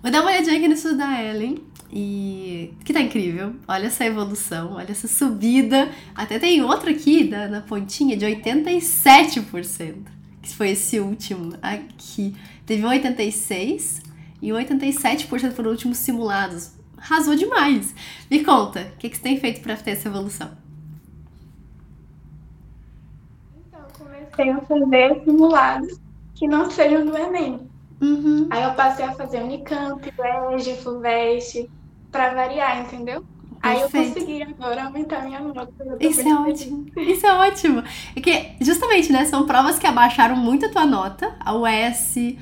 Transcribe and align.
Vou 0.00 0.12
dar 0.12 0.20
uma 0.20 0.30
olhadinha 0.30 0.56
aqui 0.56 0.72
estudo 0.72 0.96
da 0.96 1.22
Ellen. 1.22 1.58
E 1.90 2.74
que 2.84 2.92
tá 2.92 3.00
incrível. 3.00 3.54
Olha 3.66 3.86
essa 3.86 4.04
evolução, 4.04 4.74
olha 4.74 4.90
essa 4.90 5.08
subida. 5.08 5.90
Até 6.14 6.38
tem 6.38 6.62
outro 6.62 6.90
aqui 6.90 7.24
da, 7.24 7.48
na 7.48 7.60
pontinha 7.60 8.16
de 8.16 8.24
87%. 8.24 9.96
Que 10.42 10.54
foi 10.54 10.70
esse 10.70 11.00
último 11.00 11.54
aqui. 11.60 12.36
Teve 12.64 12.84
um 12.84 12.88
86 12.88 14.02
e 14.40 14.52
um 14.52 14.56
87% 14.56 15.52
foram 15.52 15.70
últimos 15.70 15.98
simulados. 15.98 16.72
Arrasou 16.96 17.34
demais. 17.34 17.94
Me 18.30 18.44
conta, 18.44 18.92
o 18.94 18.98
que, 18.98 19.08
que 19.08 19.16
você 19.16 19.22
tem 19.22 19.40
feito 19.40 19.60
para 19.60 19.76
ter 19.76 19.92
essa 19.92 20.08
evolução? 20.08 20.50
Então, 23.66 23.80
comecei 23.96 24.50
a 24.50 24.60
fazer 24.60 25.24
simulados 25.24 25.98
que 26.34 26.46
não 26.46 26.70
sejam 26.70 27.04
do 27.04 27.16
Enem. 27.16 27.67
Uhum. 28.00 28.46
Aí 28.50 28.62
eu 28.62 28.74
passei 28.74 29.04
a 29.04 29.12
fazer 29.12 29.42
Unicamp, 29.42 30.12
UERJ, 30.18 30.76
FUVEST, 30.76 31.70
para 32.10 32.34
variar, 32.34 32.80
entendeu? 32.80 33.24
Aí 33.62 33.80
eu 33.80 33.90
consegui 33.90 34.42
agora 34.42 34.84
aumentar 34.84 35.24
minha 35.24 35.40
nota. 35.40 35.72
Isso 36.00 36.20
é 36.20 36.34
ótimo. 36.34 36.86
Isso 36.96 37.26
é 37.26 37.32
ótimo. 37.34 37.82
É 38.14 38.20
que, 38.20 38.52
justamente, 38.60 39.12
né? 39.12 39.24
São 39.24 39.46
provas 39.46 39.78
que 39.78 39.86
abaixaram 39.86 40.36
muito 40.36 40.66
a 40.66 40.68
tua 40.68 40.86
nota. 40.86 41.34
A 41.40 41.54
UES, 41.54 42.36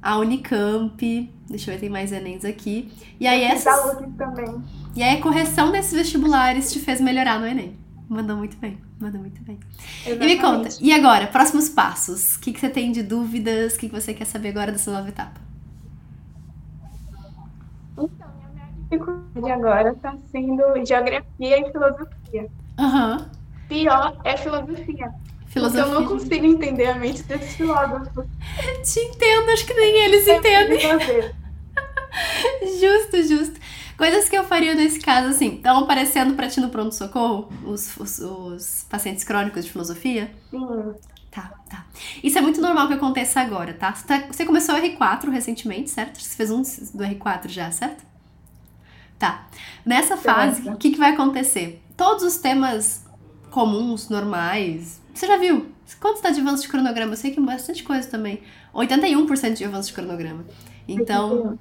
a 0.00 0.18
Unicamp. 0.18 1.30
Deixa 1.48 1.70
eu 1.70 1.74
ver, 1.74 1.80
tem 1.80 1.90
mais 1.90 2.10
Enems 2.10 2.44
aqui. 2.44 2.90
E 3.20 3.26
aí 3.26 3.42
essas. 3.42 3.98
também. 4.16 4.62
E 4.96 5.02
aí 5.02 5.18
a 5.18 5.22
correção 5.22 5.70
desses 5.70 5.92
vestibulares 5.92 6.72
te 6.72 6.80
fez 6.80 7.00
melhorar 7.00 7.38
no 7.38 7.46
Enem. 7.46 7.76
Mandou 8.08 8.36
muito 8.36 8.56
bem, 8.58 8.78
mandou 9.00 9.20
muito 9.20 9.42
bem. 9.42 9.58
Exatamente. 10.06 10.22
E 10.22 10.36
me 10.36 10.40
conta, 10.40 10.68
e 10.80 10.92
agora, 10.92 11.26
próximos 11.26 11.68
passos? 11.68 12.36
O 12.36 12.40
que, 12.40 12.52
que 12.52 12.60
você 12.60 12.68
tem 12.68 12.92
de 12.92 13.02
dúvidas? 13.02 13.74
O 13.74 13.78
que, 13.78 13.88
que 13.88 13.94
você 13.94 14.12
quer 14.12 14.26
saber 14.26 14.50
agora 14.50 14.70
dessa 14.70 14.90
nova 14.92 15.08
etapa? 15.08 15.40
Então, 17.96 18.28
minha 18.52 18.66
dificuldade 18.90 19.50
agora 19.50 19.92
está 19.92 20.16
sendo 20.30 20.62
geografia 20.86 21.58
e 21.58 21.72
filosofia. 21.72 22.48
Uhum. 22.78 23.26
Pior 23.68 24.20
é 24.24 24.36
filosofia. 24.36 25.12
Filosofia. 25.46 25.84
Porque 25.84 25.96
eu 25.96 26.00
não 26.00 26.08
consigo 26.08 26.46
entender 26.46 26.86
a 26.86 26.94
mente 26.94 27.22
desses 27.22 27.56
filósofos. 27.56 28.26
Te 28.84 29.00
entendo, 29.00 29.50
acho 29.50 29.66
que 29.66 29.74
nem 29.74 30.04
eles 30.04 30.26
é 30.26 30.36
entendem. 30.36 31.41
justo, 32.80 33.22
justo. 33.22 33.60
Coisas 33.96 34.28
que 34.28 34.36
eu 34.36 34.44
faria 34.44 34.74
nesse 34.74 34.98
caso, 34.98 35.28
assim, 35.28 35.56
estão 35.56 35.78
aparecendo 35.78 36.34
pra 36.34 36.48
ti 36.48 36.60
no 36.60 36.70
pronto-socorro 36.70 37.48
os, 37.64 37.96
os, 37.96 38.18
os, 38.18 38.86
pacientes 38.88 39.22
crônicos 39.22 39.64
de 39.64 39.70
filosofia? 39.70 40.32
Sim. 40.50 40.94
Tá, 41.30 41.54
tá. 41.68 41.86
Isso 42.22 42.36
é 42.36 42.40
muito 42.42 42.60
normal 42.60 42.88
que 42.88 42.94
aconteça 42.94 43.40
agora, 43.40 43.72
tá? 43.72 43.94
Você, 43.94 44.06
tá, 44.06 44.46
começou 44.46 44.74
o 44.74 44.78
R4 44.78 45.30
recentemente, 45.30 45.90
certo? 45.90 46.20
Você 46.20 46.36
fez 46.36 46.50
um 46.50 46.60
do 46.60 47.04
R4 47.04 47.48
já, 47.48 47.70
certo? 47.70 48.04
Tá. 49.18 49.46
Nessa 49.84 50.16
fase, 50.16 50.68
o 50.68 50.76
que, 50.76 50.90
que 50.90 50.98
vai 50.98 51.12
acontecer? 51.12 51.82
Todos 51.96 52.22
os 52.22 52.36
temas 52.36 53.06
comuns, 53.50 54.08
normais. 54.08 55.00
Você 55.14 55.26
já 55.26 55.38
viu? 55.38 55.72
Quanto 56.00 56.16
está 56.16 56.30
de 56.30 56.40
avanço 56.40 56.64
de 56.64 56.68
cronograma? 56.68 57.12
Eu 57.12 57.16
sei 57.16 57.30
que 57.30 57.38
é 57.38 57.42
bastante 57.42 57.82
coisa 57.82 58.08
também. 58.08 58.42
81% 58.74 59.54
de 59.54 59.64
avanço 59.64 59.88
de 59.88 59.94
cronograma. 59.94 60.44
Então. 60.88 61.58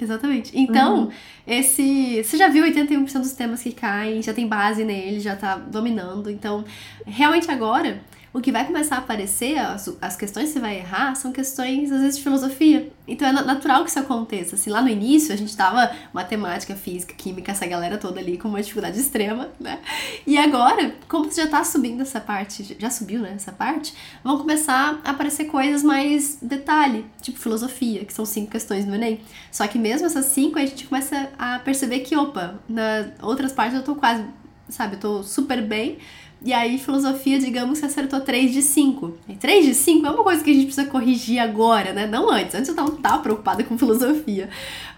Exatamente. 0.00 0.50
Então, 0.54 1.04
uhum. 1.04 1.10
esse. 1.46 2.22
Você 2.22 2.36
já 2.36 2.48
viu 2.48 2.64
81% 2.64 3.12
dos 3.20 3.32
temas 3.32 3.62
que 3.62 3.72
caem, 3.72 4.22
já 4.22 4.32
tem 4.32 4.46
base 4.46 4.84
nele, 4.84 5.20
já 5.20 5.36
tá 5.36 5.56
dominando. 5.56 6.30
Então, 6.30 6.64
realmente 7.06 7.50
agora 7.50 8.00
o 8.32 8.40
que 8.40 8.52
vai 8.52 8.64
começar 8.64 8.96
a 8.96 8.98
aparecer, 8.98 9.58
as, 9.58 9.90
as 10.00 10.16
questões 10.16 10.48
que 10.48 10.52
você 10.52 10.60
vai 10.60 10.78
errar, 10.78 11.16
são 11.16 11.32
questões, 11.32 11.90
às 11.90 12.00
vezes, 12.00 12.16
de 12.16 12.22
filosofia. 12.22 12.92
Então 13.06 13.26
é 13.26 13.32
natural 13.32 13.82
que 13.82 13.90
isso 13.90 13.98
aconteça. 13.98 14.54
Assim, 14.54 14.70
lá 14.70 14.80
no 14.80 14.88
início 14.88 15.34
a 15.34 15.36
gente 15.36 15.56
tava 15.56 15.90
matemática, 16.12 16.76
física, 16.76 17.12
química, 17.12 17.50
essa 17.50 17.66
galera 17.66 17.98
toda 17.98 18.20
ali 18.20 18.38
com 18.38 18.48
uma 18.48 18.62
dificuldade 18.62 19.00
extrema, 19.00 19.48
né? 19.58 19.80
E 20.24 20.38
agora, 20.38 20.94
como 21.08 21.24
você 21.24 21.42
já 21.42 21.48
tá 21.48 21.64
subindo 21.64 22.02
essa 22.02 22.20
parte, 22.20 22.76
já 22.78 22.88
subiu, 22.88 23.20
né, 23.20 23.32
essa 23.34 23.50
parte, 23.50 23.92
vão 24.22 24.38
começar 24.38 25.00
a 25.04 25.10
aparecer 25.10 25.46
coisas 25.46 25.82
mais 25.82 26.38
detalhe, 26.40 27.04
tipo 27.20 27.36
filosofia, 27.38 28.04
que 28.04 28.12
são 28.12 28.24
cinco 28.24 28.52
questões 28.52 28.86
no 28.86 28.94
Enem. 28.94 29.20
Só 29.50 29.66
que 29.66 29.78
mesmo 29.78 30.06
essas 30.06 30.26
cinco, 30.26 30.56
a 30.56 30.64
gente 30.64 30.86
começa 30.86 31.30
a 31.36 31.58
perceber 31.58 32.00
que, 32.00 32.16
opa, 32.16 32.60
na 32.68 33.10
outras 33.22 33.52
partes 33.52 33.76
eu 33.76 33.82
tô 33.82 33.96
quase, 33.96 34.24
sabe, 34.68 34.94
eu 34.94 35.00
tô 35.00 35.22
super 35.24 35.60
bem, 35.60 35.98
e 36.42 36.54
aí, 36.54 36.78
filosofia, 36.78 37.38
digamos 37.38 37.80
que 37.80 37.86
acertou 37.86 38.20
3 38.20 38.50
de 38.50 38.62
5. 38.62 39.14
E 39.28 39.34
3 39.34 39.66
de 39.66 39.74
5 39.74 40.06
é 40.06 40.10
uma 40.10 40.24
coisa 40.24 40.42
que 40.42 40.50
a 40.50 40.54
gente 40.54 40.66
precisa 40.66 40.86
corrigir 40.86 41.38
agora, 41.38 41.92
né? 41.92 42.06
Não 42.06 42.30
antes. 42.30 42.54
Antes 42.54 42.68
eu 42.70 42.74
não 42.74 42.96
tava 42.96 43.22
preocupada 43.22 43.62
com 43.62 43.76
filosofia. 43.78 44.48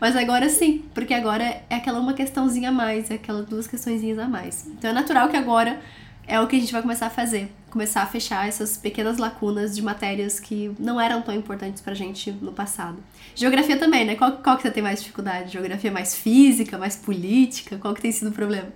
Mas 0.01 0.15
agora 0.15 0.49
sim, 0.49 0.85
porque 0.95 1.13
agora 1.13 1.43
é 1.69 1.75
aquela 1.75 1.99
uma 1.99 2.15
questãozinha 2.15 2.69
a 2.69 2.73
mais, 2.73 3.11
é 3.11 3.15
aquelas 3.15 3.45
duas 3.47 3.67
questõezinhas 3.67 4.21
a 4.21 4.29
mais. 4.29 4.67
Então 4.69 4.91
é 4.91 4.93
natural 4.93 5.29
que 5.29 5.37
agora 5.37 5.81
é 6.29 6.41
o 6.41 6.47
que 6.47 6.55
a 6.55 6.61
gente 6.61 6.73
vai 6.73 6.81
começar 6.81 7.07
a 7.07 7.11
fazer. 7.11 7.51
Começar 7.71 8.03
a 8.03 8.07
fechar 8.07 8.47
essas 8.47 8.77
pequenas 8.77 9.19
lacunas 9.19 9.75
de 9.75 9.83
matérias 9.83 10.39
que 10.39 10.71
não 10.79 11.01
eram 11.01 11.23
tão 11.23 11.35
importantes 11.35 11.83
pra 11.83 11.93
gente 11.93 12.31
no 12.31 12.53
passado. 12.53 12.99
Geografia 13.35 13.77
também, 13.77 14.05
né? 14.05 14.15
Qual, 14.15 14.31
qual 14.33 14.57
que 14.57 14.63
você 14.63 14.71
tem 14.71 14.83
mais 14.83 15.01
dificuldade? 15.01 15.53
Geografia 15.53 15.91
mais 15.91 16.15
física, 16.15 16.79
mais 16.79 16.95
política? 16.95 17.79
Qual 17.79 17.93
que 17.95 18.01
tem 18.01 18.13
sido 18.13 18.29
o 18.29 18.33
problema? 18.33 18.69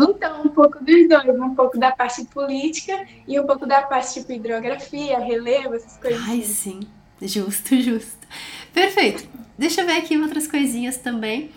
Então, 0.00 0.42
um 0.42 0.48
pouco 0.48 0.84
dos 0.84 1.08
dois, 1.08 1.40
um 1.40 1.54
pouco 1.54 1.78
da 1.78 1.92
parte 1.92 2.24
política 2.26 3.06
e 3.26 3.38
um 3.38 3.46
pouco 3.46 3.66
da 3.66 3.82
parte 3.82 4.14
tipo 4.14 4.32
hidrografia, 4.32 5.18
relevo, 5.18 5.74
essas 5.74 5.96
coisas. 5.98 6.22
Ai, 6.26 6.40
assim. 6.40 6.80
sim. 6.80 6.80
Justo, 7.26 7.76
justo. 7.80 8.26
Perfeito. 8.72 9.26
Deixa 9.56 9.82
eu 9.82 9.86
ver 9.86 9.98
aqui 9.98 10.16
outras 10.18 10.46
coisinhas 10.46 10.96
também. 10.96 11.50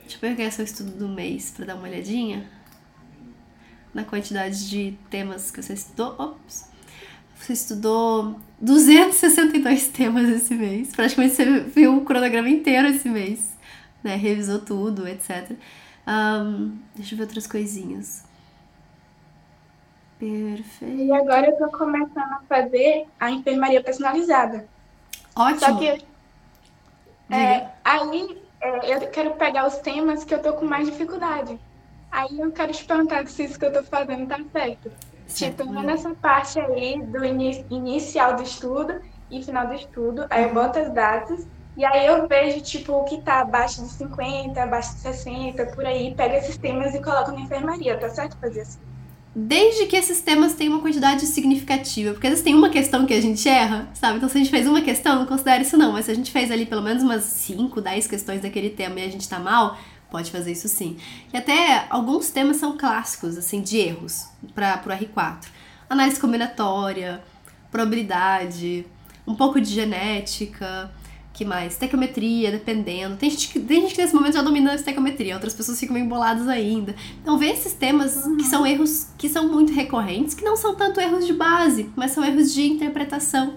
Deixa 0.00 0.16
eu 0.16 0.20
pegar 0.20 0.50
seu 0.50 0.64
estudo 0.64 0.90
do 0.92 1.08
mês 1.08 1.50
para 1.50 1.66
dar 1.66 1.74
uma 1.76 1.88
olhadinha. 1.88 2.46
Na 3.94 4.04
quantidade 4.04 4.68
de 4.68 4.98
temas 5.08 5.50
que 5.50 5.62
você 5.62 5.74
estudou. 5.74 6.14
Ops. 6.18 6.68
Você 7.36 7.52
estudou 7.52 8.38
262 8.60 9.88
temas 9.88 10.28
esse 10.28 10.54
mês. 10.54 10.94
Praticamente 10.94 11.34
você 11.34 11.60
viu 11.60 11.96
o 11.96 12.04
cronograma 12.04 12.48
inteiro 12.48 12.88
esse 12.88 13.08
mês. 13.08 13.56
Né? 14.02 14.16
Revisou 14.16 14.58
tudo, 14.58 15.06
etc. 15.06 15.52
Um, 16.08 16.78
deixa 16.94 17.14
eu 17.14 17.18
ver 17.18 17.24
outras 17.24 17.46
coisinhas. 17.46 18.24
Perfeito. 20.18 21.02
E 21.02 21.12
agora 21.12 21.48
eu 21.48 21.56
tô 21.58 21.68
começando 21.76 22.32
a 22.32 22.42
fazer 22.48 23.06
a 23.20 23.30
enfermaria 23.30 23.82
personalizada. 23.82 24.66
Ótimo. 25.36 25.60
Só 25.60 25.76
que 25.76 26.04
é, 27.30 27.68
aí 27.84 28.42
é, 28.60 28.94
eu 28.94 29.10
quero 29.10 29.32
pegar 29.34 29.66
os 29.66 29.76
temas 29.78 30.24
que 30.24 30.34
eu 30.34 30.42
tô 30.42 30.54
com 30.54 30.64
mais 30.64 30.88
dificuldade. 30.90 31.60
Aí 32.10 32.40
eu 32.40 32.50
quero 32.52 32.72
te 32.72 32.84
perguntar 32.84 33.26
se 33.28 33.44
isso 33.44 33.58
que 33.58 33.66
eu 33.66 33.72
tô 33.72 33.82
fazendo 33.84 34.26
tá 34.26 34.40
certo. 34.50 34.90
Certo. 35.26 35.62
Tipo, 35.62 35.72
nessa 35.82 36.14
parte 36.14 36.58
aí 36.58 37.02
do 37.02 37.22
in 37.22 37.66
inicial 37.70 38.34
do 38.34 38.42
estudo 38.42 39.00
e 39.30 39.42
final 39.42 39.66
do 39.66 39.74
estudo, 39.74 40.26
aí 40.30 40.44
eu 40.44 40.54
boto 40.54 40.78
as 40.78 40.90
datas 40.90 41.46
e 41.78 41.84
aí 41.84 42.06
eu 42.06 42.26
vejo, 42.26 42.60
tipo, 42.60 42.92
o 42.92 43.04
que 43.04 43.18
tá 43.18 43.38
abaixo 43.38 43.80
de 43.82 43.88
50, 43.90 44.60
abaixo 44.60 44.96
de 44.96 45.00
60, 45.00 45.64
por 45.66 45.86
aí, 45.86 46.12
pega 46.12 46.36
esses 46.38 46.56
temas 46.56 46.92
e 46.92 47.00
coloca 47.00 47.30
na 47.30 47.40
enfermaria, 47.40 47.96
tá 47.96 48.08
certo 48.08 48.36
fazer 48.40 48.62
assim? 48.62 48.80
Desde 49.32 49.86
que 49.86 49.94
esses 49.94 50.20
temas 50.20 50.54
tenham 50.54 50.72
uma 50.72 50.82
quantidade 50.82 51.24
significativa, 51.24 52.10
porque 52.14 52.26
às 52.26 52.32
vezes 52.32 52.44
tem 52.44 52.56
uma 52.56 52.68
questão 52.68 53.06
que 53.06 53.14
a 53.14 53.20
gente 53.20 53.48
erra, 53.48 53.88
sabe? 53.94 54.16
Então 54.16 54.28
se 54.28 54.36
a 54.36 54.40
gente 54.40 54.50
fez 54.50 54.66
uma 54.66 54.82
questão, 54.82 55.20
não 55.20 55.26
considera 55.26 55.62
isso 55.62 55.76
não, 55.76 55.92
mas 55.92 56.06
se 56.06 56.10
a 56.10 56.14
gente 56.14 56.32
fez 56.32 56.50
ali 56.50 56.66
pelo 56.66 56.82
menos 56.82 57.04
umas 57.04 57.22
5, 57.22 57.80
10 57.80 58.08
questões 58.08 58.42
daquele 58.42 58.70
tema 58.70 58.98
e 58.98 59.04
a 59.04 59.08
gente 59.08 59.28
tá 59.28 59.38
mal, 59.38 59.78
pode 60.10 60.32
fazer 60.32 60.50
isso 60.50 60.66
sim. 60.66 60.96
E 61.32 61.36
até 61.36 61.86
alguns 61.90 62.28
temas 62.30 62.56
são 62.56 62.76
clássicos, 62.76 63.38
assim, 63.38 63.60
de 63.60 63.78
erros 63.78 64.26
para 64.52 64.78
pro 64.78 64.92
R4. 64.92 65.46
Análise 65.88 66.18
combinatória, 66.18 67.22
probabilidade, 67.70 68.84
um 69.24 69.36
pouco 69.36 69.60
de 69.60 69.70
genética, 69.70 70.90
que 71.38 71.44
mais? 71.44 71.74
Estequiometria, 71.74 72.50
dependendo. 72.50 73.16
Tem 73.16 73.30
gente, 73.30 73.48
que, 73.48 73.60
tem 73.60 73.82
gente 73.82 73.94
que 73.94 74.02
nesse 74.02 74.12
momento 74.12 74.34
já 74.34 74.42
domina 74.42 74.72
a 74.72 74.74
estequiometria, 74.74 75.34
outras 75.34 75.54
pessoas 75.54 75.78
ficam 75.78 75.96
emboladas 75.96 76.48
ainda. 76.48 76.96
Então, 77.22 77.38
vê 77.38 77.46
esses 77.50 77.72
temas 77.72 78.26
uhum. 78.26 78.36
que 78.36 78.44
são 78.44 78.66
erros 78.66 79.06
que 79.16 79.28
são 79.28 79.46
muito 79.46 79.72
recorrentes, 79.72 80.34
que 80.34 80.42
não 80.42 80.56
são 80.56 80.74
tanto 80.74 81.00
erros 81.00 81.24
de 81.24 81.32
base, 81.32 81.88
mas 81.94 82.10
são 82.10 82.24
erros 82.24 82.52
de 82.52 82.66
interpretação. 82.66 83.54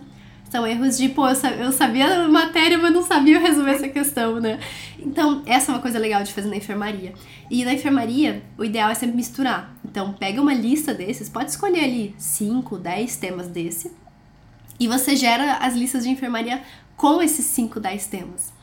São 0.51 0.67
erros 0.67 0.95
de, 0.95 1.09
pô, 1.09 1.27
eu 1.27 1.71
sabia 1.71 2.25
a 2.25 2.27
matéria, 2.27 2.77
mas 2.77 2.93
não 2.93 3.01
sabia 3.01 3.39
resolver 3.39 3.71
essa 3.71 3.89
questão, 3.89 4.39
né? 4.39 4.59
Então, 4.99 5.41
essa 5.47 5.71
é 5.71 5.75
uma 5.75 5.81
coisa 5.81 5.97
legal 5.97 6.21
de 6.21 6.31
fazer 6.31 6.49
na 6.49 6.57
enfermaria. 6.57 7.13
E 7.49 7.65
na 7.65 7.73
enfermaria, 7.73 8.43
o 8.59 8.63
ideal 8.63 8.91
é 8.91 8.93
sempre 8.93 9.15
misturar. 9.15 9.73
Então, 9.83 10.13
pega 10.13 10.39
uma 10.39 10.53
lista 10.53 10.93
desses, 10.93 11.29
pode 11.29 11.49
escolher 11.49 11.85
ali 11.85 12.13
5, 12.17 12.77
10 12.77 13.15
temas 13.15 13.47
desse, 13.47 13.91
e 14.81 14.87
você 14.87 15.15
gera 15.15 15.57
as 15.57 15.75
listas 15.75 16.03
de 16.03 16.09
enfermaria 16.09 16.59
com 17.01 17.19
esses 17.19 17.43
5, 17.47 17.79
10 17.79 18.05
temas. 18.05 18.53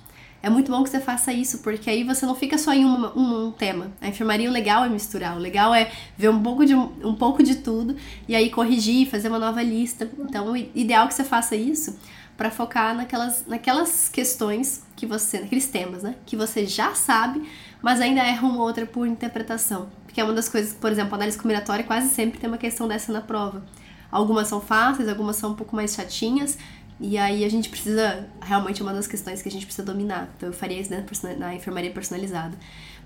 É 0.41 0.49
muito 0.49 0.71
bom 0.71 0.85
que 0.85 0.91
você 0.91 1.01
faça 1.01 1.33
isso, 1.33 1.59
porque 1.59 1.91
aí 1.91 2.05
você 2.05 2.25
não 2.25 2.37
fica 2.37 2.57
só 2.57 2.73
em 2.73 2.85
um, 2.85 3.47
um, 3.47 3.51
tema. 3.51 3.91
A 4.01 4.07
enfermaria, 4.07 4.49
o 4.49 4.53
legal 4.53 4.85
é 4.85 4.89
misturar, 4.89 5.37
o 5.37 5.41
legal 5.41 5.75
é 5.75 5.91
ver 6.17 6.29
um 6.29 6.41
pouco 6.41 6.65
de, 6.65 6.73
um 6.73 7.17
pouco 7.17 7.43
de 7.43 7.57
tudo 7.57 7.97
e 8.29 8.37
aí 8.37 8.49
corrigir, 8.49 9.11
fazer 9.11 9.27
uma 9.27 9.41
nova 9.41 9.61
lista. 9.61 10.09
Então, 10.21 10.53
o 10.53 10.57
ideal 10.57 11.09
que 11.09 11.15
você 11.15 11.25
faça 11.25 11.57
isso 11.57 11.99
para 12.37 12.49
focar 12.49 12.95
naquelas, 12.95 13.45
naquelas 13.45 14.09
questões 14.09 14.85
que 14.95 15.05
você, 15.05 15.41
naqueles 15.41 15.67
temas, 15.67 16.05
né? 16.05 16.15
Que 16.25 16.37
você 16.37 16.65
já 16.65 16.95
sabe, 16.95 17.43
mas 17.83 18.01
ainda 18.01 18.21
erra 18.21 18.47
uma 18.47 18.63
outra 18.63 18.87
por 18.87 19.05
interpretação. 19.05 19.89
Porque 20.05 20.21
é 20.21 20.25
uma 20.25 20.33
das 20.33 20.49
coisas, 20.49 20.73
por 20.75 20.93
exemplo, 20.93 21.17
análise 21.17 21.37
combinatória 21.37 21.85
quase 21.85 22.09
sempre 22.11 22.39
tem 22.39 22.49
uma 22.49 22.57
questão 22.57 22.87
dessa 22.87 23.13
na 23.13 23.21
prova. 23.21 23.65
Algumas 24.11 24.49
são 24.49 24.61
fáceis, 24.61 25.09
algumas 25.09 25.37
são 25.37 25.51
um 25.51 25.55
pouco 25.55 25.77
mais 25.77 25.95
chatinhas, 25.95 26.57
e 27.01 27.17
aí 27.17 27.45
a 27.45 27.49
gente 27.49 27.69
precisa, 27.69 28.29
realmente 28.41 28.81
é 28.81 28.85
uma 28.85 28.93
das 28.93 29.07
questões 29.07 29.41
que 29.41 29.49
a 29.49 29.53
gente 29.53 29.65
precisa 29.65 29.87
dominar. 29.87 30.29
Então 30.37 30.49
eu 30.49 30.53
faria 30.53 30.81
isso 30.81 30.91
né, 30.91 31.05
na 31.39 31.55
enfermaria 31.55 31.91
personalizada. 31.91 32.57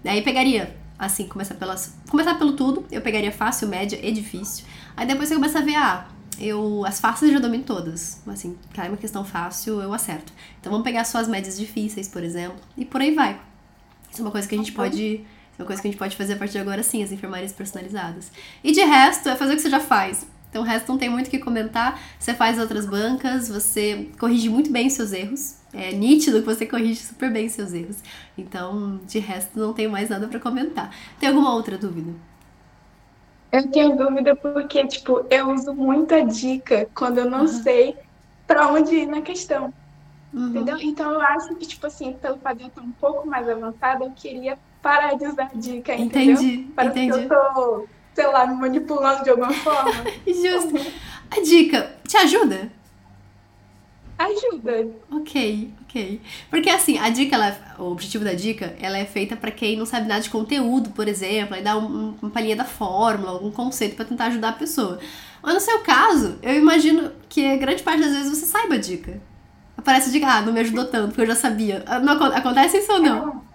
Daí 0.02 0.22
pegaria, 0.22 0.74
assim, 0.98 1.26
começar 1.26 1.54
pelas. 1.54 1.94
Começar 2.08 2.34
pelo 2.36 2.54
tudo, 2.54 2.86
eu 2.90 3.02
pegaria 3.02 3.30
fácil, 3.30 3.68
média 3.68 3.98
e 4.02 4.10
difícil. 4.10 4.64
Aí 4.96 5.06
depois 5.06 5.28
você 5.28 5.34
começa 5.34 5.58
a 5.58 5.62
ver, 5.62 5.76
ah, 5.76 6.08
eu. 6.40 6.84
As 6.86 7.00
fáceis 7.00 7.30
eu 7.30 7.36
já 7.36 7.40
domino 7.40 7.64
todas. 7.64 8.20
Assim, 8.26 8.56
cai 8.72 8.88
uma 8.88 8.96
questão 8.96 9.24
fácil, 9.24 9.80
eu 9.80 9.92
acerto. 9.92 10.32
Então 10.58 10.72
vamos 10.72 10.84
pegar 10.84 11.04
só 11.04 11.18
as 11.18 11.28
médias 11.28 11.58
difíceis, 11.58 12.08
por 12.08 12.24
exemplo, 12.24 12.58
e 12.76 12.84
por 12.84 13.00
aí 13.00 13.14
vai. 13.14 13.38
Isso 14.10 14.20
é 14.20 14.24
uma 14.24 14.30
coisa 14.30 14.48
que 14.48 14.54
a 14.54 14.58
gente 14.58 14.72
pode. 14.72 15.24
É 15.58 15.62
uma 15.62 15.66
coisa 15.66 15.82
que 15.82 15.88
a 15.88 15.90
gente 15.90 15.98
pode 15.98 16.16
fazer 16.16 16.32
a 16.32 16.36
partir 16.36 16.52
de 16.52 16.58
agora 16.58 16.82
sim, 16.82 17.02
as 17.02 17.12
enfermarias 17.12 17.52
personalizadas. 17.52 18.32
E 18.64 18.72
de 18.72 18.80
resto, 18.80 19.28
é 19.28 19.36
fazer 19.36 19.52
o 19.52 19.56
que 19.56 19.62
você 19.62 19.70
já 19.70 19.80
faz. 19.80 20.26
Então 20.52 20.60
o 20.60 20.64
resto 20.66 20.86
não 20.92 20.98
tem 20.98 21.08
muito 21.08 21.28
o 21.28 21.30
que 21.30 21.38
comentar. 21.38 21.98
Você 22.18 22.34
faz 22.34 22.58
outras 22.58 22.84
bancas, 22.84 23.48
você 23.48 24.10
corrige 24.20 24.50
muito 24.50 24.70
bem 24.70 24.90
seus 24.90 25.10
erros. 25.10 25.56
É 25.72 25.92
nítido 25.92 26.40
que 26.40 26.44
você 26.44 26.66
corrige 26.66 26.96
super 26.96 27.32
bem 27.32 27.48
seus 27.48 27.72
erros. 27.72 27.96
Então, 28.36 29.00
de 29.06 29.18
resto, 29.18 29.58
não 29.58 29.72
tenho 29.72 29.90
mais 29.90 30.10
nada 30.10 30.28
para 30.28 30.38
comentar. 30.38 30.94
Tem 31.18 31.30
alguma 31.30 31.54
outra 31.54 31.78
dúvida? 31.78 32.12
Eu 33.50 33.66
tenho 33.70 33.96
dúvida 33.96 34.36
porque, 34.36 34.86
tipo, 34.86 35.24
eu 35.30 35.48
uso 35.48 35.72
muita 35.72 36.22
dica 36.22 36.86
quando 36.94 37.16
eu 37.16 37.30
não 37.30 37.40
uhum. 37.40 37.48
sei 37.48 37.96
para 38.46 38.68
onde 38.68 38.94
ir 38.94 39.06
na 39.06 39.22
questão. 39.22 39.72
Uhum. 40.34 40.48
Entendeu? 40.48 40.76
Então 40.82 41.12
eu 41.12 41.20
acho 41.22 41.54
que, 41.54 41.66
tipo 41.66 41.86
assim, 41.86 42.12
pelo 42.12 42.36
fato 42.36 42.58
de 42.58 42.64
eu 42.64 42.68
estar 42.68 42.82
um 42.82 42.92
pouco 42.92 43.26
mais 43.26 43.48
avançada, 43.48 44.04
eu 44.04 44.12
queria 44.14 44.58
parar 44.82 45.14
de 45.14 45.26
usar 45.26 45.50
dica, 45.54 45.94
entendeu? 45.94 46.34
Entendi, 46.34 46.72
Parece 46.76 46.98
entendi. 46.98 47.18
que 47.18 47.24
eu 47.24 47.28
tô 47.28 47.88
sei 48.14 48.26
lá, 48.26 48.46
me 48.46 48.54
manipulando 48.54 49.24
de 49.24 49.30
alguma 49.30 49.52
forma. 49.52 49.92
Justo. 50.26 50.74
A 51.30 51.40
dica 51.40 51.94
te 52.06 52.16
ajuda? 52.16 52.70
Ajuda. 54.18 54.88
Ok, 55.10 55.72
ok. 55.82 56.20
Porque 56.48 56.70
assim, 56.70 56.98
a 56.98 57.08
dica, 57.08 57.34
ela, 57.34 57.56
o 57.78 57.90
objetivo 57.90 58.24
da 58.24 58.34
dica, 58.34 58.76
ela 58.80 58.96
é 58.96 59.04
feita 59.04 59.34
para 59.34 59.50
quem 59.50 59.76
não 59.76 59.86
sabe 59.86 60.06
nada 60.06 60.20
de 60.20 60.30
conteúdo, 60.30 60.90
por 60.90 61.08
exemplo, 61.08 61.54
aí 61.54 61.62
dá 61.62 61.76
um, 61.76 62.14
uma 62.20 62.30
palhinha 62.30 62.54
da 62.54 62.64
fórmula, 62.64 63.30
algum 63.30 63.50
conceito 63.50 63.96
para 63.96 64.04
tentar 64.04 64.26
ajudar 64.26 64.50
a 64.50 64.52
pessoa. 64.52 65.00
Mas 65.42 65.54
no 65.54 65.60
seu 65.60 65.80
caso, 65.80 66.38
eu 66.42 66.54
imagino 66.54 67.10
que 67.28 67.56
grande 67.56 67.82
parte 67.82 68.00
das 68.00 68.12
vezes 68.12 68.38
você 68.38 68.46
saiba 68.46 68.74
a 68.74 68.78
dica. 68.78 69.20
Aparece 69.76 70.10
a 70.10 70.12
dica, 70.12 70.26
ah, 70.26 70.42
não 70.42 70.52
me 70.52 70.60
ajudou 70.60 70.84
tanto, 70.84 71.08
porque 71.08 71.22
eu 71.22 71.26
já 71.26 71.34
sabia. 71.34 71.82
Ah, 71.86 71.98
não, 71.98 72.22
acontece 72.26 72.78
isso 72.78 72.92
ou 72.92 73.00
não? 73.00 73.28
É 73.28 73.51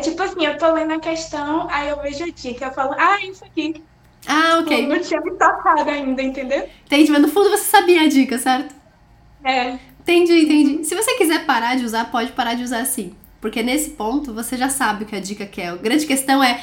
tipo 0.00 0.22
assim, 0.22 0.46
eu 0.46 0.56
tô 0.56 0.72
lendo 0.72 0.92
a 0.92 1.00
questão, 1.00 1.68
aí 1.70 1.88
eu 1.88 2.00
vejo 2.00 2.24
a 2.24 2.28
dica, 2.28 2.66
eu 2.66 2.72
falo, 2.72 2.94
ah, 2.96 3.18
isso 3.24 3.44
aqui. 3.44 3.82
Ah, 4.26 4.58
ok. 4.60 4.84
Eu 4.84 4.88
não 4.88 5.00
tinha 5.00 5.20
me 5.20 5.32
tocado 5.32 5.90
ainda, 5.90 6.22
entendeu? 6.22 6.68
Entendi, 6.86 7.10
mas 7.10 7.22
no 7.22 7.28
fundo 7.28 7.50
você 7.50 7.64
sabia 7.64 8.02
a 8.02 8.08
dica, 8.08 8.38
certo? 8.38 8.74
É. 9.44 9.78
Entendi, 10.00 10.44
entendi. 10.44 10.84
Se 10.84 10.94
você 10.94 11.14
quiser 11.14 11.44
parar 11.44 11.76
de 11.76 11.84
usar, 11.84 12.10
pode 12.10 12.32
parar 12.32 12.54
de 12.54 12.62
usar 12.62 12.84
sim. 12.84 13.14
Porque 13.40 13.62
nesse 13.62 13.90
ponto 13.90 14.32
você 14.32 14.56
já 14.56 14.68
sabe 14.68 15.04
o 15.04 15.06
que 15.06 15.16
a 15.16 15.20
dica 15.20 15.44
quer. 15.44 15.68
A 15.68 15.76
grande 15.76 16.06
questão 16.06 16.42
é 16.42 16.62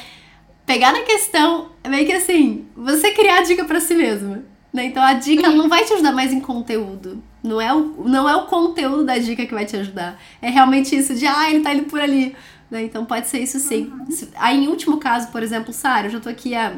pegar 0.66 0.92
na 0.92 1.02
questão, 1.02 1.70
é 1.84 1.88
meio 1.88 2.06
que 2.06 2.12
assim, 2.12 2.66
você 2.74 3.12
criar 3.12 3.38
a 3.38 3.42
dica 3.42 3.64
para 3.64 3.80
si 3.80 3.94
mesmo. 3.94 4.42
Né? 4.72 4.86
Então 4.86 5.02
a 5.02 5.12
dica 5.12 5.48
não 5.50 5.68
vai 5.68 5.84
te 5.84 5.92
ajudar 5.92 6.12
mais 6.12 6.32
em 6.32 6.40
conteúdo. 6.40 7.22
Não 7.42 7.60
é, 7.60 7.72
o, 7.74 8.08
não 8.08 8.28
é 8.28 8.34
o 8.36 8.46
conteúdo 8.46 9.04
da 9.04 9.18
dica 9.18 9.44
que 9.44 9.52
vai 9.52 9.66
te 9.66 9.76
ajudar. 9.76 10.20
É 10.40 10.48
realmente 10.48 10.96
isso 10.96 11.14
de, 11.14 11.26
ah, 11.26 11.50
ele 11.50 11.60
tá 11.60 11.74
indo 11.74 11.84
por 11.84 12.00
ali. 12.00 12.34
Né? 12.72 12.84
Então 12.84 13.04
pode 13.04 13.28
ser 13.28 13.38
isso 13.40 13.58
sim. 13.58 13.92
Uhum. 13.92 14.28
Aí, 14.34 14.64
em 14.64 14.68
último 14.68 14.96
caso, 14.96 15.28
por 15.28 15.42
exemplo, 15.42 15.74
Sara, 15.74 16.06
eu 16.06 16.10
já 16.12 16.20
tô 16.20 16.30
aqui 16.30 16.54
há 16.54 16.72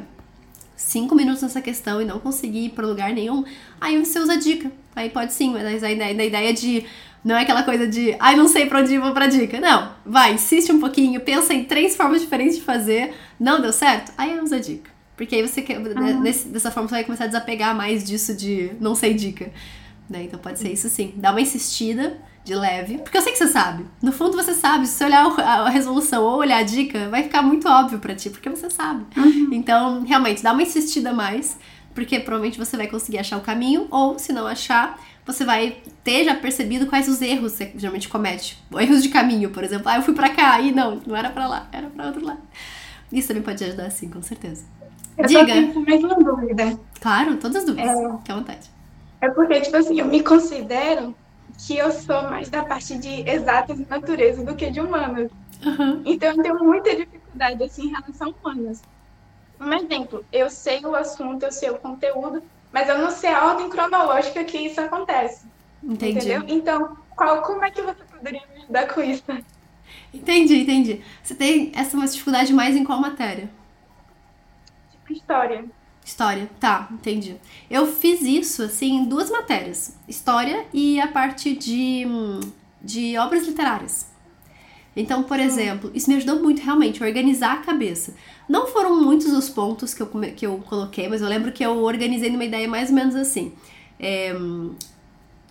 cinco 0.74 1.14
minutos 1.14 1.40
nessa 1.40 1.62
questão 1.62 2.02
e 2.02 2.04
não 2.04 2.18
consegui 2.18 2.64
ir 2.64 2.70
para 2.70 2.84
lugar 2.84 3.12
nenhum. 3.12 3.44
Aí 3.80 4.04
você 4.04 4.18
usa 4.18 4.36
dica. 4.36 4.72
Aí 4.96 5.08
pode 5.08 5.32
sim, 5.32 5.52
mas 5.52 5.84
a 5.84 5.92
ideia, 5.92 6.20
a 6.20 6.24
ideia 6.24 6.52
de. 6.52 6.84
Não 7.24 7.36
é 7.36 7.42
aquela 7.42 7.62
coisa 7.62 7.86
de, 7.86 8.14
ai, 8.18 8.34
não 8.34 8.48
sei 8.48 8.66
pra 8.66 8.80
onde 8.80 8.92
ir, 8.92 8.98
vou 8.98 9.12
pra 9.12 9.28
dica. 9.28 9.60
Não, 9.60 9.92
vai, 10.04 10.34
insiste 10.34 10.72
um 10.72 10.80
pouquinho, 10.80 11.20
pensa 11.20 11.54
em 11.54 11.64
três 11.64 11.96
formas 11.96 12.20
diferentes 12.20 12.56
de 12.56 12.62
fazer. 12.62 13.14
Não 13.38 13.62
deu 13.62 13.72
certo? 13.72 14.12
Aí 14.18 14.36
usa 14.40 14.58
dica. 14.58 14.90
Porque 15.16 15.36
aí 15.36 15.46
você 15.46 15.62
quer, 15.62 15.78
uhum. 15.78 16.22
desse, 16.22 16.48
dessa 16.48 16.72
forma 16.72 16.88
você 16.88 16.96
vai 16.96 17.04
começar 17.04 17.24
a 17.24 17.28
desapegar 17.28 17.72
mais 17.74 18.02
disso 18.02 18.34
de 18.34 18.72
não 18.80 18.96
sei 18.96 19.14
dica. 19.14 19.52
Né? 20.10 20.24
Então 20.24 20.40
pode 20.40 20.58
ser 20.58 20.72
isso 20.72 20.88
sim. 20.88 21.14
Dá 21.16 21.30
uma 21.30 21.40
insistida 21.40 22.18
de 22.44 22.54
leve. 22.54 22.98
Porque 22.98 23.16
eu 23.16 23.22
sei 23.22 23.32
que 23.32 23.38
você 23.38 23.48
sabe. 23.48 23.86
No 24.02 24.12
fundo 24.12 24.36
você 24.36 24.52
sabe. 24.52 24.86
Se 24.86 24.94
você 24.94 25.04
olhar 25.06 25.26
a 25.26 25.68
resolução 25.70 26.22
ou 26.22 26.36
olhar 26.38 26.58
a 26.58 26.62
dica, 26.62 27.08
vai 27.08 27.22
ficar 27.22 27.42
muito 27.42 27.66
óbvio 27.68 27.98
para 27.98 28.14
ti, 28.14 28.28
porque 28.30 28.50
você 28.50 28.68
sabe. 28.68 29.04
Uhum. 29.16 29.48
Então, 29.50 30.02
realmente, 30.02 30.42
dá 30.42 30.52
uma 30.52 30.62
insistida 30.62 31.12
mais, 31.12 31.58
porque 31.94 32.20
provavelmente 32.20 32.58
você 32.58 32.76
vai 32.76 32.86
conseguir 32.86 33.18
achar 33.18 33.38
o 33.38 33.40
caminho, 33.40 33.88
ou 33.90 34.18
se 34.18 34.32
não 34.32 34.46
achar, 34.46 35.00
você 35.24 35.44
vai 35.44 35.78
ter 36.04 36.24
já 36.24 36.34
percebido 36.34 36.86
quais 36.86 37.08
os 37.08 37.22
erros 37.22 37.52
você 37.52 37.72
geralmente 37.76 38.08
comete. 38.08 38.62
Erros 38.78 39.02
de 39.02 39.08
caminho, 39.08 39.50
por 39.50 39.64
exemplo. 39.64 39.88
Ah, 39.88 39.96
eu 39.96 40.02
fui 40.02 40.14
pra 40.14 40.28
cá 40.28 40.60
e 40.60 40.70
não, 40.70 41.00
não 41.06 41.16
era 41.16 41.30
pra 41.30 41.48
lá, 41.48 41.66
era 41.72 41.88
pra 41.88 42.06
outro 42.06 42.24
lado. 42.24 42.42
Isso 43.10 43.28
também 43.28 43.42
pode 43.42 43.64
ajudar, 43.64 43.90
sim, 43.90 44.10
com 44.10 44.20
certeza. 44.20 44.64
Eu 45.16 45.26
Diga. 45.26 45.72
Tô 45.72 45.80
mais 45.80 46.02
uma 46.02 46.16
dúvida. 46.16 46.78
Claro, 47.00 47.36
todas 47.36 47.58
as 47.58 47.64
dúvidas. 47.64 47.88
É... 47.88 48.16
Fique 48.18 48.32
à 48.32 48.34
vontade. 48.34 48.70
É 49.20 49.30
porque, 49.30 49.60
tipo 49.60 49.76
assim, 49.76 49.98
eu 49.98 50.06
me 50.06 50.22
considero 50.22 51.14
que 51.58 51.76
eu 51.76 51.90
sou 51.90 52.22
mais 52.24 52.48
da 52.48 52.64
parte 52.64 52.96
de 52.98 53.28
exatas 53.28 53.78
e 53.78 53.86
natureza 53.88 54.44
do 54.44 54.54
que 54.54 54.70
de 54.70 54.80
humanas. 54.80 55.30
Uhum. 55.64 56.02
Então 56.04 56.30
eu 56.30 56.42
tenho 56.42 56.64
muita 56.64 56.94
dificuldade 56.94 57.62
assim, 57.62 57.86
em 57.86 57.90
relação 57.90 58.34
a 58.42 58.48
humanas. 58.48 58.82
Um 59.60 59.72
exemplo, 59.72 60.24
eu 60.32 60.50
sei 60.50 60.84
o 60.84 60.94
assunto, 60.94 61.44
eu 61.44 61.52
sei 61.52 61.70
o 61.70 61.78
conteúdo, 61.78 62.42
mas 62.72 62.88
eu 62.88 62.98
não 62.98 63.10
sei 63.10 63.30
a 63.30 63.46
ordem 63.46 63.68
cronológica 63.68 64.44
que 64.44 64.58
isso 64.58 64.80
acontece. 64.80 65.46
Entendi. 65.82 66.18
Entendeu? 66.18 66.44
Então, 66.48 66.96
qual, 67.14 67.42
como 67.42 67.64
é 67.64 67.70
que 67.70 67.80
você 67.80 68.02
poderia 68.04 68.42
me 68.52 68.62
ajudar 68.62 68.88
com 68.88 69.00
isso? 69.00 69.24
Entendi, 70.12 70.60
entendi. 70.60 71.02
Você 71.22 71.34
tem 71.34 71.72
essa 71.74 71.96
uma 71.96 72.06
dificuldade 72.06 72.52
mais 72.52 72.76
em 72.76 72.84
qual 72.84 73.00
matéria? 73.00 73.48
Tipo 74.90 75.12
história. 75.12 75.64
História, 76.04 76.50
tá, 76.60 76.88
entendi. 76.92 77.36
Eu 77.70 77.86
fiz 77.86 78.20
isso, 78.20 78.62
assim, 78.62 78.92
em 78.92 79.04
duas 79.06 79.30
matérias: 79.30 79.96
História 80.06 80.66
e 80.72 81.00
a 81.00 81.08
parte 81.08 81.54
de, 81.56 82.04
de 82.82 83.16
obras 83.16 83.46
literárias. 83.46 84.12
Então, 84.96 85.24
por 85.24 85.40
exemplo, 85.40 85.90
isso 85.94 86.08
me 86.08 86.16
ajudou 86.16 86.40
muito 86.40 86.62
realmente 86.62 87.02
a 87.02 87.06
organizar 87.06 87.54
a 87.54 87.62
cabeça. 87.62 88.14
Não 88.48 88.66
foram 88.66 89.02
muitos 89.02 89.32
os 89.32 89.48
pontos 89.48 89.92
que 89.92 90.02
eu, 90.02 90.06
que 90.36 90.46
eu 90.46 90.58
coloquei, 90.68 91.08
mas 91.08 91.20
eu 91.20 91.28
lembro 91.28 91.50
que 91.50 91.64
eu 91.64 91.82
organizei 91.82 92.30
numa 92.30 92.44
ideia 92.44 92.68
mais 92.68 92.90
ou 92.90 92.94
menos 92.94 93.16
assim: 93.16 93.52
é, 93.98 94.32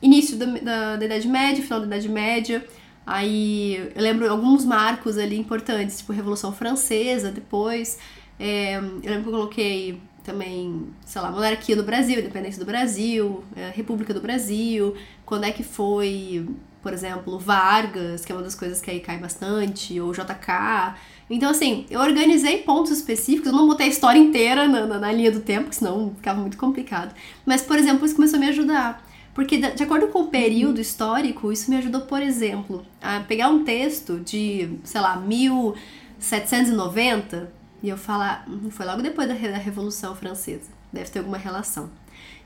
início 0.02 0.38
da, 0.38 0.46
da, 0.46 0.96
da 0.98 1.06
Idade 1.06 1.28
Média, 1.28 1.64
final 1.64 1.80
da 1.80 1.88
Idade 1.88 2.10
Média. 2.10 2.66
Aí 3.06 3.92
eu 3.96 4.02
lembro 4.02 4.30
alguns 4.30 4.64
marcos 4.64 5.18
ali 5.18 5.38
importantes, 5.38 5.98
tipo 5.98 6.14
Revolução 6.14 6.54
Francesa, 6.54 7.32
depois. 7.32 7.98
É, 8.40 8.78
eu 8.78 9.10
lembro 9.10 9.24
que 9.24 9.30
eu 9.30 9.34
coloquei 9.34 10.02
também, 10.24 10.88
sei 11.06 11.22
lá, 11.22 11.30
monarquia 11.30 11.76
do 11.76 11.84
Brasil, 11.84 12.20
independência 12.20 12.60
do 12.60 12.66
Brasil, 12.66 13.44
é, 13.56 13.72
República 13.76 14.14
do 14.14 14.22
Brasil, 14.22 14.96
quando 15.26 15.44
é 15.44 15.52
que 15.52 15.64
foi, 15.64 16.48
por 16.82 16.94
exemplo, 16.94 17.38
Vargas, 17.38 18.24
que 18.24 18.32
é 18.32 18.36
uma 18.36 18.42
das 18.42 18.56
coisas 18.56 18.82
que 18.82 18.90
aí 18.90 19.02
cai 19.02 19.18
bastante, 19.18 20.00
ou 20.00 20.14
JK. 20.14 20.96
Então, 21.30 21.52
assim, 21.52 21.86
eu 21.90 22.00
organizei 22.00 22.60
pontos 22.60 22.92
específicos, 22.92 23.52
eu 23.52 23.54
não 23.54 23.68
botei 23.68 23.88
a 23.88 23.90
história 23.90 24.20
inteira 24.20 24.66
na, 24.68 24.86
na, 24.86 25.00
na 25.00 25.12
linha 25.12 25.32
do 25.32 25.42
tempo, 25.42 25.74
senão 25.74 26.14
ficava 26.16 26.40
muito 26.40 26.58
complicado. 26.58 27.14
Mas, 27.46 27.62
por 27.62 27.78
exemplo, 27.78 28.06
isso 28.06 28.16
começou 28.16 28.38
a 28.38 28.40
me 28.40 28.48
ajudar. 28.48 29.06
Porque, 29.34 29.58
de 29.58 29.84
acordo 29.84 30.08
com 30.08 30.22
o 30.22 30.28
período 30.28 30.80
histórico, 30.80 31.52
isso 31.52 31.70
me 31.70 31.76
ajudou, 31.78 32.02
por 32.02 32.22
exemplo, 32.22 32.86
a 33.02 33.20
pegar 33.22 33.50
um 33.50 33.64
texto 33.64 34.20
de, 34.20 34.78
sei 34.84 35.02
lá, 35.02 35.18
1790 35.18 37.63
e 37.84 37.90
eu 37.90 37.98
falar, 37.98 38.46
hum, 38.48 38.72
foi 38.72 38.86
logo 38.86 39.02
depois 39.02 39.28
da, 39.28 39.34
Revolução 39.34 40.16
Francesa, 40.16 40.70
deve 40.92 41.12
ter 41.12 41.20
alguma 41.20 41.38
relação. 41.38 41.90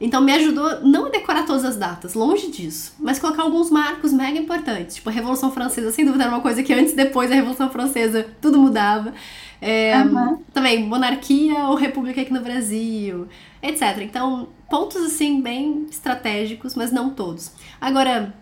Então 0.02 0.20
me 0.20 0.34
ajudou 0.34 0.82
não 0.82 1.06
a 1.06 1.10
decorar 1.10 1.46
todas 1.46 1.64
as 1.64 1.76
datas, 1.76 2.16
longe 2.16 2.50
disso, 2.50 2.96
mas 3.00 3.20
colocar 3.20 3.44
alguns 3.44 3.70
marcos 3.70 4.12
mega 4.12 4.38
importantes. 4.38 4.96
Tipo, 4.96 5.10
a 5.10 5.12
Revolução 5.12 5.52
Francesa, 5.52 5.92
sem 5.92 6.04
dúvida, 6.04 6.24
era 6.24 6.34
uma 6.34 6.42
coisa 6.42 6.64
que 6.64 6.74
antes 6.74 6.94
e 6.94 6.96
depois 6.96 7.30
da 7.30 7.36
Revolução 7.36 7.70
Francesa 7.70 8.26
tudo 8.42 8.58
mudava. 8.58 9.14
É, 9.62 9.96
uhum. 10.04 10.38
Também 10.54 10.84
monarquia 10.84 11.68
ou 11.68 11.76
república 11.76 12.22
aqui 12.22 12.34
no 12.34 12.42
Brasil, 12.42 13.28
etc. 13.62 14.00
Então, 14.02 14.50
pontos 14.70 15.04
assim 15.04 15.42
bem 15.42 15.86
estratégicos, 15.90 16.76
mas 16.76 16.92
não 16.92 17.12
todos. 17.12 17.52
Agora, 17.82 18.34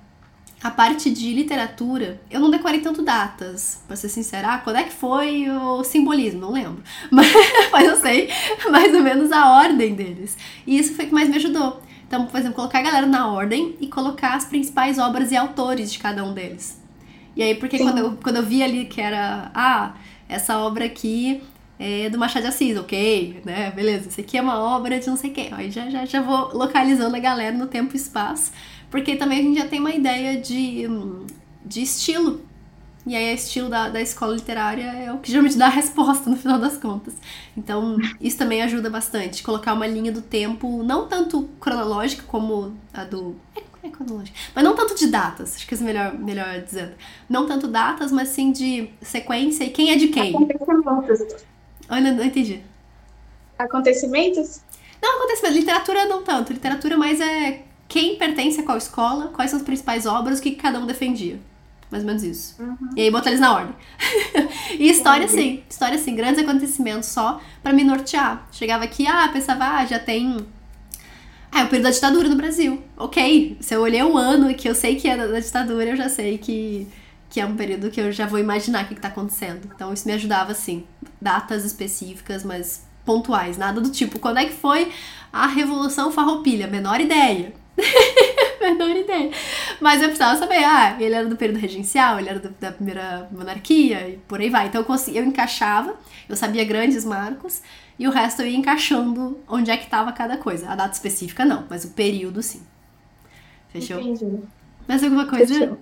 a 0.66 0.72
parte 0.72 1.12
de 1.12 1.32
literatura, 1.32 2.20
eu 2.28 2.40
não 2.40 2.50
decorei 2.50 2.80
tanto 2.80 3.04
datas, 3.04 3.84
pra 3.86 3.96
ser 3.96 4.10
sincera. 4.10 4.56
Ah, 4.56 4.58
quando 4.58 4.78
é 4.78 4.84
que 4.84 4.94
foi 4.94 5.48
o 5.48 5.84
simbolismo? 5.84 6.42
Não 6.42 6.52
lembro. 6.52 6.82
Mas, 7.12 7.28
mas 7.72 7.88
eu 7.88 7.96
sei 7.98 8.30
mais 8.72 8.92
ou 8.92 9.02
menos 9.02 9.32
a 9.32 9.48
ordem 9.48 9.94
deles. 9.94 10.36
E 10.66 10.76
isso 10.76 10.96
foi 10.96 11.06
o 11.06 11.08
que 11.10 11.14
mais 11.14 11.30
me 11.30 11.36
ajudou. 11.36 11.80
Então, 12.08 12.26
por 12.26 12.40
exemplo, 12.40 12.56
colocar 12.56 12.80
a 12.80 12.82
galera 12.82 13.06
na 13.06 13.32
ordem 13.32 13.76
e 13.80 13.86
colocar 13.86 14.34
as 14.34 14.46
principais 14.46 14.98
obras 14.98 15.32
e 15.32 15.38
autores 15.38 15.94
de 15.94 16.00
cada 16.00 16.24
um 16.24 16.34
deles. 16.34 16.82
E 17.36 17.44
aí, 17.44 17.54
porque 17.54 17.78
quando 17.78 18.00
eu, 18.00 18.18
quando 18.24 18.38
eu 18.38 18.44
vi 18.44 18.64
ali 18.64 18.86
que 18.86 19.00
era, 19.00 19.52
ah, 19.54 19.94
essa 20.28 20.58
obra 20.58 20.86
aqui 20.86 21.44
é 21.80 22.10
do 22.10 22.18
Machado 22.18 22.44
de 22.44 22.50
Assis, 22.50 22.78
ok, 22.78 23.42
né, 23.46 23.72
beleza, 23.72 24.10
isso 24.10 24.22
aqui 24.22 24.38
é 24.38 24.42
uma 24.42 24.60
obra 24.60 25.00
de 25.00 25.08
não 25.08 25.18
sei 25.18 25.32
quem, 25.32 25.54
aí 25.54 25.70
já, 25.70 25.90
já, 25.90 26.06
já 26.06 26.22
vou 26.22 26.56
localizando 26.56 27.16
a 27.16 27.20
galera 27.20 27.56
no 27.56 27.68
tempo 27.68 27.94
e 27.94 27.98
espaço, 27.98 28.52
porque 28.90 29.16
também 29.16 29.40
a 29.40 29.44
gente 29.44 29.60
já 29.60 29.68
tem 29.68 29.80
uma 29.80 29.92
ideia 29.92 30.40
de, 30.40 30.88
de 31.66 31.82
estilo, 31.82 32.42
e 33.08 33.16
aí, 33.16 33.32
o 33.32 33.36
estilo 33.36 33.70
da, 33.70 33.88
da 33.88 34.02
escola 34.02 34.34
literária 34.34 34.84
é 34.84 35.12
o 35.14 35.20
que 35.20 35.30
geralmente 35.30 35.58
dá 35.58 35.68
a 35.68 35.70
resposta 35.70 36.28
no 36.28 36.36
final 36.36 36.58
das 36.58 36.76
contas. 36.76 37.14
Então, 37.56 37.98
isso 38.20 38.38
também 38.38 38.64
ajuda 38.64 38.90
bastante. 38.90 39.44
Colocar 39.44 39.74
uma 39.74 39.86
linha 39.86 40.12
do 40.12 40.24
tempo, 40.24 40.82
não 40.82 41.08
tanto 41.08 41.48
cronológica 41.60 42.24
como 42.24 42.76
a 42.92 43.04
do. 43.04 43.36
É, 43.56 43.88
é 43.88 43.90
cronológica. 43.92 44.36
Mas 44.56 44.64
não 44.64 44.76
tanto 44.76 44.96
de 44.96 45.06
datas, 45.06 45.56
acho 45.56 45.68
que 45.68 45.76
é 45.76 45.78
melhor, 45.78 46.18
melhor 46.18 46.60
dizendo. 46.62 46.94
Não 47.30 47.46
tanto 47.46 47.68
datas, 47.68 48.12
mas 48.12 48.30
sim 48.30 48.52
de 48.52 48.90
sequência 49.04 49.64
e 49.64 49.70
quem 49.70 49.92
é 49.92 49.96
de 49.98 50.08
quem. 50.08 50.36
Acontecimentos. 50.36 51.46
Olha, 51.90 52.12
não 52.12 52.24
entendi. 52.24 52.62
Acontecimentos? 53.58 54.62
Não, 55.02 55.18
acontecimento. 55.18 55.56
Literatura 55.56 56.06
não 56.06 56.24
tanto. 56.24 56.54
Literatura 56.54 56.98
mais 56.98 57.22
é 57.22 57.64
quem 57.88 58.18
pertence 58.18 58.60
a 58.60 58.64
qual 58.64 58.78
escola, 58.78 59.28
quais 59.30 59.52
são 59.52 59.60
as 59.60 59.66
principais 59.66 60.06
obras, 60.06 60.40
o 60.40 60.42
que 60.42 60.52
cada 60.52 60.80
um 60.80 60.86
defendia. 60.86 61.40
Mais 61.92 62.04
ou 62.04 62.08
menos 62.08 62.24
isso. 62.24 62.62
Uhum. 62.62 62.90
E 62.96 63.02
aí 63.02 63.12
botar 63.12 63.30
eles 63.30 63.40
na 63.40 63.54
ordem. 63.54 63.76
e 64.80 64.90
história 64.90 65.28
sim, 65.28 65.64
história 65.70 65.98
sim, 65.98 66.16
grandes 66.16 66.44
acontecimentos 66.44 67.10
só 67.10 67.40
para 67.62 67.74
me 67.74 67.84
nortear. 67.84 68.48
Chegava 68.52 68.84
aqui, 68.84 69.06
ah, 69.08 69.30
pensava, 69.32 69.66
ah, 69.66 69.86
já 69.86 70.00
tem. 70.00 70.38
Ah, 71.52 71.62
é 71.62 71.64
o 71.64 71.68
período 71.68 71.86
da 71.86 71.92
ditadura 71.92 72.28
no 72.28 72.36
Brasil. 72.36 72.84
Ok. 72.98 73.58
Se 73.62 73.76
eu 73.76 73.82
olhei 73.82 74.02
o 74.02 74.18
ano 74.18 74.54
que 74.56 74.68
eu 74.68 74.76
sei 74.76 74.96
que 74.96 75.08
é 75.08 75.16
da, 75.16 75.40
ditadura, 75.40 75.92
eu 75.92 75.96
já 75.96 76.10
sei 76.10 76.38
que, 76.38 76.88
que 77.36 77.42
é 77.42 77.46
um 77.46 77.58
período 77.58 77.92
que 77.92 78.00
eu 78.00 78.14
já 78.14 78.26
vou 78.26 78.40
imaginar 78.40 78.86
o 78.86 78.88
que, 78.88 78.94
está 78.94 79.10
acontecendo. 79.10 79.70
Então 79.76 79.92
isso 79.92 80.08
me 80.08 80.14
ajudava, 80.14 80.54
assim. 80.54 80.86
Datas 81.20 81.66
específicas, 81.66 82.46
mas 82.46 82.88
pontuais. 83.04 83.58
Nada 83.58 83.82
do 83.82 83.90
tipo, 83.90 84.20
quando 84.20 84.38
é 84.38 84.46
que 84.46 84.54
foi 84.54 84.90
a 85.34 85.46
Revolução 85.46 86.14
Farroupilha? 86.14 86.66
Menor 86.66 87.02
ideia. 87.02 87.52
menor 88.62 88.96
ideia. 88.96 89.32
Mas 89.82 90.02
eu 90.02 90.08
precisava 90.08 90.40
saber, 90.40 90.64
ah, 90.64 90.96
ele 90.98 91.14
era 91.14 91.28
do 91.28 91.36
período 91.36 91.60
regencial, 91.60 92.18
ele 92.18 92.30
era 92.30 92.40
do, 92.40 92.52
da 92.58 92.72
primeira 92.72 93.28
monarquia 93.30 94.08
e 94.08 94.18
por 94.30 94.40
aí 94.40 94.50
vai. 94.50 94.68
Então 94.68 94.80
eu, 94.80 94.86
consegui, 94.86 95.18
eu 95.18 95.26
encaixava, 95.26 95.94
eu 96.30 96.38
sabia 96.38 96.64
grandes 96.64 97.04
marcos 97.04 97.62
e 98.00 98.08
o 98.08 98.12
resto 98.12 98.44
eu 98.44 98.48
ia 98.48 98.58
encaixando 98.58 99.42
onde 99.46 99.70
é 99.70 99.76
que 99.76 99.84
estava 99.84 100.10
cada 100.14 100.38
coisa. 100.38 100.70
A 100.70 100.76
data 100.76 100.94
específica 100.94 101.44
não, 101.44 101.66
mas 101.70 101.84
o 101.84 101.90
período 101.90 102.42
sim. 102.42 102.62
Fechou? 103.68 104.00
Entendi. 104.00 104.40
Mais 104.88 105.04
alguma 105.04 105.26
coisa? 105.26 105.54
Fechou. 105.54 105.78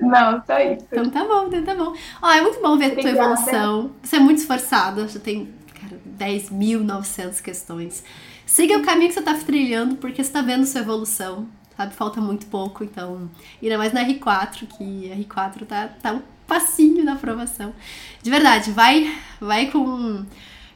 Não, 0.00 0.42
só 0.46 0.58
isso. 0.58 0.86
Então 0.90 1.10
tá 1.10 1.24
bom, 1.24 1.46
então 1.48 1.62
tá 1.62 1.74
bom. 1.74 1.94
Ó, 2.22 2.30
é 2.30 2.40
muito 2.40 2.60
bom 2.60 2.76
ver 2.76 2.92
Obrigada. 2.92 3.10
a 3.10 3.12
tua 3.14 3.32
evolução. 3.34 3.90
Você 4.02 4.16
é 4.16 4.20
muito 4.20 4.38
esforçada, 4.38 5.08
já 5.08 5.20
tem, 5.20 5.52
cara, 5.80 6.00
10.900 6.18 7.42
questões. 7.42 8.04
Siga 8.46 8.78
o 8.78 8.82
caminho 8.82 9.08
que 9.08 9.14
você 9.14 9.22
tá 9.22 9.34
trilhando, 9.34 9.96
porque 9.96 10.22
você 10.22 10.30
tá 10.30 10.40
vendo 10.40 10.64
sua 10.64 10.80
evolução 10.80 11.46
sabe? 11.78 11.94
Falta 11.94 12.20
muito 12.20 12.46
pouco, 12.46 12.82
então. 12.82 13.30
Ainda 13.62 13.78
mais 13.78 13.92
na 13.92 14.04
R4, 14.04 14.66
que 14.66 15.12
a 15.12 15.16
R4 15.16 15.64
tá, 15.64 15.88
tá 16.02 16.12
um 16.12 16.22
passinho 16.46 17.04
na 17.04 17.12
aprovação. 17.12 17.72
De 18.20 18.28
verdade, 18.28 18.72
vai, 18.72 19.16
vai 19.40 19.70
com, 19.70 20.24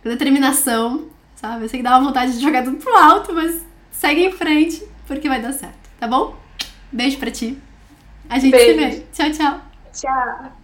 com 0.02 0.08
determinação, 0.08 1.08
sabe? 1.34 1.64
Eu 1.64 1.68
sei 1.68 1.80
que 1.80 1.82
dá 1.82 1.98
uma 1.98 2.06
vontade 2.06 2.34
de 2.34 2.40
jogar 2.40 2.62
tudo 2.62 2.76
pro 2.76 2.96
alto, 2.96 3.32
mas 3.34 3.66
segue 3.90 4.24
em 4.24 4.32
frente, 4.32 4.80
porque 5.06 5.28
vai 5.28 5.42
dar 5.42 5.52
certo, 5.52 5.90
tá 5.98 6.06
bom? 6.06 6.36
Beijo 6.92 7.18
pra 7.18 7.32
ti. 7.32 7.58
A 8.32 8.38
gente 8.38 8.52
Beijo. 8.52 8.80
se 8.94 9.00
vê. 9.00 9.06
Tchau, 9.12 9.30
tchau. 9.30 9.60
Tchau. 9.92 10.61